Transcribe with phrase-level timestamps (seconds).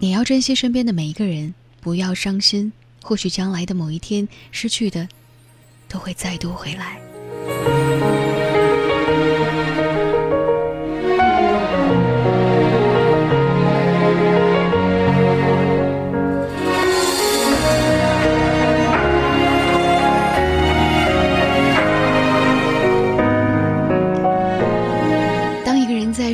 [0.00, 2.72] 你要珍惜身边的每一个人，不要伤心。
[3.02, 5.08] 或许将来的某一天，失去的
[5.88, 7.07] 都会再度回来。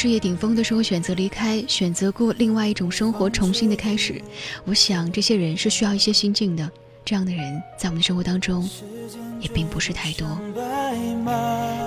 [0.00, 4.22] 事业顶峰的时候选择离开，选择过另外一种生活，重新的开始。
[4.64, 6.70] 我想这些人是需要一些心境的。
[7.04, 8.70] 这样的人在我们的生活当中
[9.40, 10.38] 也并不是太多。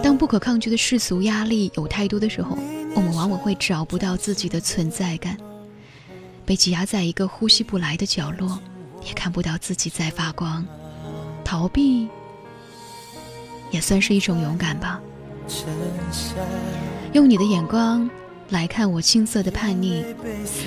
[0.04, 2.58] 当不可抗拒的世俗压力有太多的时候，
[2.94, 5.38] 我们往往会找不到自己的存在感，
[6.46, 8.60] 被挤压在一个呼吸不来的角落，
[9.08, 10.66] 也看不到自己在发光。
[11.46, 12.10] 逃避
[13.72, 15.00] 也算是一种勇敢吧。
[17.14, 18.10] 用你的眼光
[18.52, 20.02] 来看我青涩的叛逆，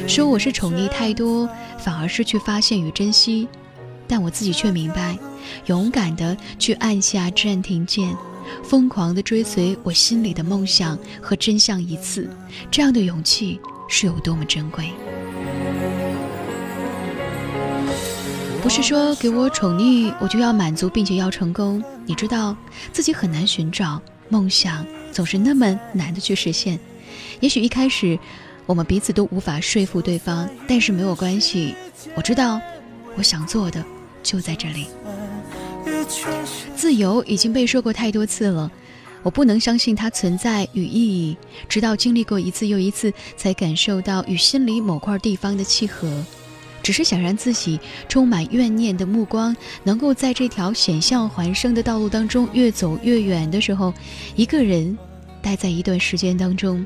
[0.07, 1.49] 说我是宠溺太多，
[1.79, 3.49] 反而失去发现与珍惜。
[4.07, 5.17] 但我自己却明白，
[5.67, 8.15] 勇敢的去按下暂停键，
[8.63, 12.29] 疯狂的追随我心里的梦想和真相一次，
[12.71, 14.91] 这样的勇气是有多么珍贵。
[18.63, 21.83] 不是说给我宠溺，我就要满足并且要成功。
[22.05, 22.55] 你知道
[22.93, 24.85] 自己很难寻找梦想。
[25.15, 26.79] 总是那么难的去实现，
[27.39, 28.19] 也许一开始
[28.67, 31.73] 我们彼此都无法说服对方，但是没有关系。
[32.17, 32.61] 我知道，
[33.17, 33.83] 我想做的
[34.25, 34.89] 就在这里。
[36.75, 38.69] 自由已经被说过太多次了，
[39.23, 41.37] 我不能相信它存在与意义，
[41.69, 46.25] 直到经历过一次又一次，才感受到与心里某块地方的契合。
[46.85, 53.93] 只是想让自己充满怨念的目光，能够在这条险象环生的道路当中越走越远的时候，
[54.37, 54.97] 一个人
[55.41, 56.85] 待在一段时间当中，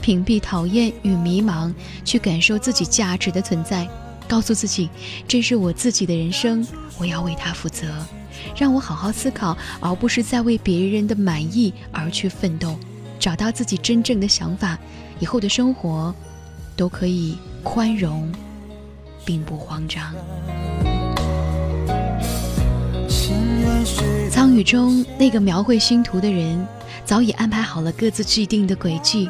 [0.00, 3.86] 屏蔽讨厌与迷茫，去感受自己价值的存在，
[4.28, 4.88] 告诉自己
[5.26, 6.64] 这是我自己的人生，
[6.96, 8.06] 我要为他负责，
[8.56, 12.78] 让我好好思考，而不是在为别人的满意而去奋斗，
[13.18, 14.78] 找到自己真正的想法，
[15.18, 16.14] 以后的生活
[16.76, 18.32] 都可以宽容。
[19.24, 20.14] 并不慌张。
[24.30, 26.66] 苍宇中那个描绘星图的人，
[27.04, 29.28] 早已安排好了各自既定的轨迹。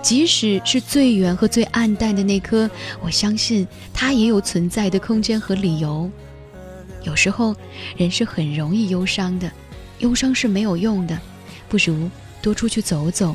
[0.00, 2.68] 即使是最远和最暗淡的那颗，
[3.00, 6.10] 我相信它也有存在的空间和理由。
[7.02, 7.54] 有时候，
[7.96, 9.50] 人是很容易忧伤的，
[10.00, 11.16] 忧伤是没有用的，
[11.68, 12.10] 不如
[12.40, 13.34] 多出去走走。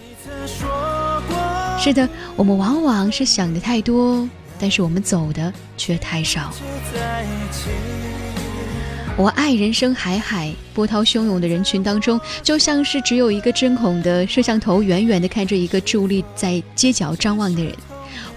[1.79, 4.27] 是的，我们往往是想的太多。
[4.59, 6.53] 但是我们走的却太少。
[9.15, 17.73] 我爱人生海海，波涛汹涌的人群当中，就像是只有一个针孔的摄像头，远远地看着一个伫立在街角张望的人。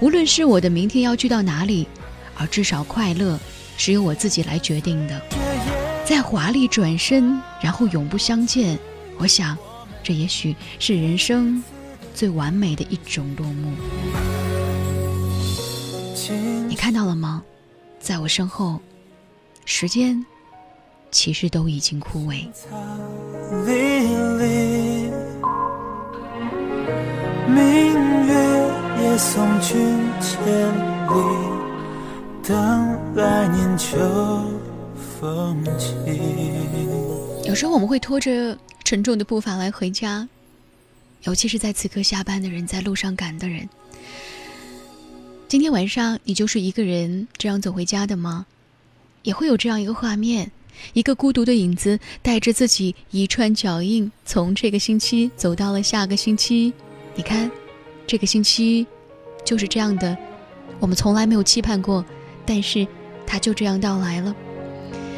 [0.00, 1.86] 无论是我的明天要去到哪里，
[2.34, 3.38] 而至少快乐
[3.76, 5.20] 是由我自己来决定的。
[6.02, 8.78] 在华丽转身，然后永不相见。
[9.18, 9.56] 我想，
[10.02, 11.62] 这也许是人生
[12.14, 13.72] 最完美的一种落幕。
[16.68, 17.42] 你看到了吗？
[17.98, 18.80] 在我身后，
[19.66, 20.24] 时间
[21.10, 22.48] 其实都已经枯萎。
[37.44, 40.26] 有时候我们会拖着沉重的步伐来回家，
[41.24, 43.68] 尤其是在此刻下班的人，在路上赶的人。
[45.50, 48.46] 今天晚上你就是一个人这样走回家的吗？
[49.24, 50.52] 也会有这样一个画面，
[50.92, 56.72] 一个孤独的影子带着自己一串脚印，从这个星期走到了下个星期。
[57.16, 57.50] 你看，
[58.06, 58.86] 这个星期
[59.44, 60.16] 就是这样的，
[60.78, 62.04] 我们从来没有期盼过，
[62.46, 62.86] 但是
[63.26, 64.32] 它就这样到来了。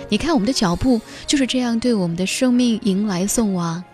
[0.09, 3.85] 你看，我们的脚步就是这样对我们的生命迎来送往，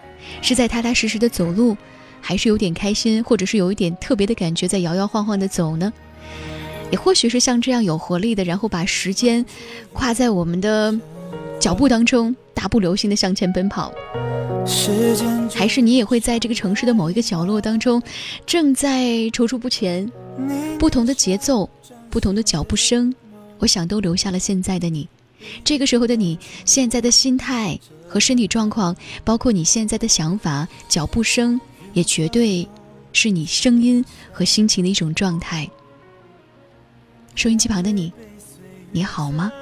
[0.40, 1.76] 是在踏踏实实的走路，
[2.20, 5.92] 还是有点开心，或者是有一点特别的感觉在摇摇晃晃的走呢？
[6.90, 9.44] 也或许是像这样有活力的，然后把时间
[9.92, 10.98] 跨在我们的
[11.60, 13.92] 脚步当中，大步流星的向前奔跑。
[15.54, 18.02] 还是你也会在这个城市的某一个角落当中，
[18.44, 19.02] 正在
[19.32, 20.10] 踌躇不前。
[20.78, 21.68] 不同的节奏，
[22.10, 23.12] 不同的脚步声，
[23.58, 25.08] 我想都留下了现在的你。
[25.64, 31.60] 这个时候的你，现在的心态和身体状况，包括你现在的想法、脚步声，
[31.92, 32.68] 也绝对
[33.12, 35.68] 是你声音和心情的一种状态。
[37.38, 38.12] 收音机旁的你，
[38.90, 39.52] 你好吗？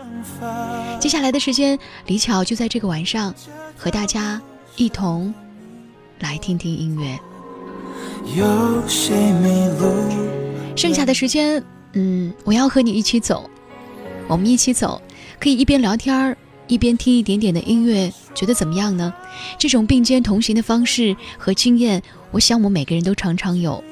[0.98, 3.34] 接下来的时间，李巧就在这个晚上
[3.76, 4.40] 和大家
[4.76, 5.34] 一同
[6.20, 7.20] 来听听音乐。
[10.74, 11.62] 剩下的时间，
[11.92, 13.50] 嗯，我要和你一起走，
[14.26, 15.02] 我们一起走，
[15.38, 16.34] 可以一边聊天儿
[16.68, 19.12] 一边听一点点的音乐，觉得怎么样呢？
[19.58, 23.84] 这种并肩同行的方式和经验，我想我们每个人都常常有。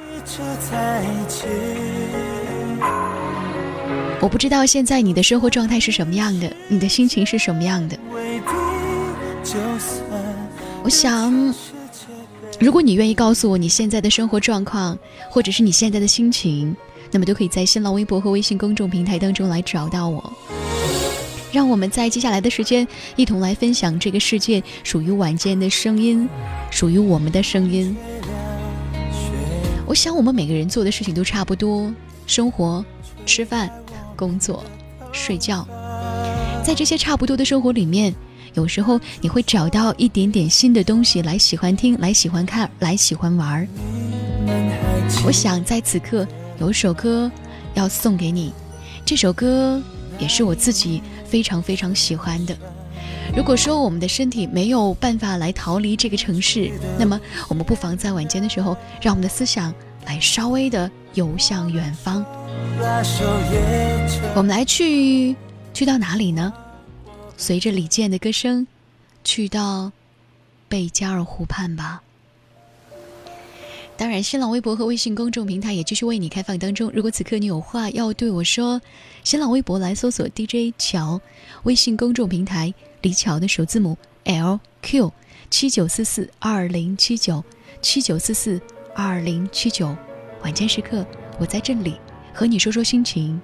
[4.24, 7.98] 我不知道现在你的生活状态是什么样的，你的心情是什么样的。
[10.82, 11.54] 我想，
[12.58, 14.98] 如果你愿意告诉我你现在的生活状况，
[15.28, 16.74] 或者是你现在的心情，
[17.10, 20.32] 那么都可以在新浪微博和微信公众平台当中来找到我。
[21.52, 26.26] 让我们在接下来的时间一同来分享这个世界属于晚间的声音，
[26.70, 27.94] 属于我们的声音。
[29.84, 31.92] 我想，我们每个人做的事情都差不多：
[32.26, 32.82] 生活、
[33.26, 33.70] 吃饭。
[34.14, 34.64] 工作、
[35.12, 35.66] 睡觉，
[36.64, 38.14] 在这些差不多的生活里面，
[38.54, 43.68] 有时候你会找到一点点新的东西来喜欢听、来喜欢看、来喜欢玩儿。
[45.26, 46.26] 我想在此刻
[46.58, 47.30] 有一首歌
[47.74, 48.52] 要送给你，
[49.04, 49.82] 这首歌
[50.18, 52.56] 也是我自己非常非常喜欢的。
[53.36, 59.74] 如果说我们的身体没有办法来逃离这个城市，那么我们不妨在晚间的时候，让我们的思想
[60.06, 62.24] 来稍微的游向远方。
[64.36, 65.36] 我们来去
[65.72, 66.52] 去到哪里呢？
[67.36, 68.66] 随着李健的歌声，
[69.22, 69.92] 去到
[70.68, 72.02] 贝加尔湖畔吧。
[73.96, 76.90] 当然，新浪微博和微信公众平台也继续为你开放当中。
[76.92, 78.80] 如果此刻你有话要对我说，
[79.22, 81.20] 新浪微博来搜索 DJ 乔，
[81.62, 85.12] 微信公众平台李乔的首字母 LQ
[85.48, 87.44] 七九四四二零七九
[87.80, 88.60] 七九四四
[88.94, 89.96] 二零七九。
[90.42, 91.06] 晚间时刻，
[91.38, 91.96] 我在这里。
[92.36, 93.40] 和你说说心情，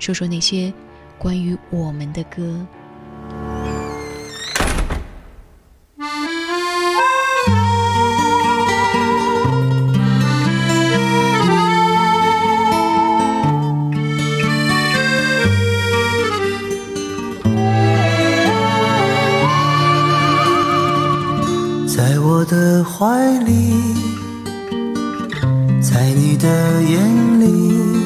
[0.00, 0.74] 说说那些
[1.16, 2.66] 关于我们的歌。
[21.86, 23.72] 在我的怀里，
[25.80, 28.05] 在你的眼里。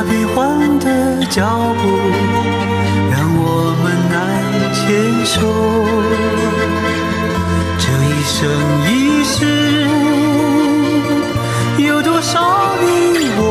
[0.00, 1.42] 那变幻的脚
[1.74, 1.82] 步，
[3.10, 4.16] 让我们难
[4.72, 4.78] 牵
[5.26, 5.34] 手。
[7.80, 8.38] 这一生
[8.86, 9.34] 一世，
[11.78, 12.86] 有多少你
[13.38, 13.42] 我，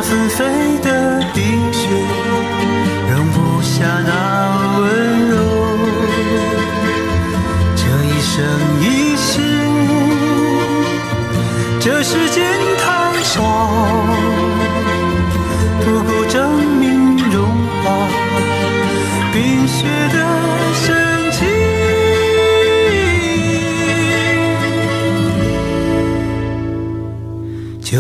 [0.10, 1.80] 纷飞的冰雪
[3.12, 4.86] 容不下那温
[5.28, 5.36] 柔。
[7.76, 8.34] 这一生
[8.80, 9.28] 一世
[11.82, 12.42] 这时间
[12.78, 13.34] 太少
[15.84, 16.36] 不够证
[16.80, 17.44] 明融
[17.84, 17.86] 化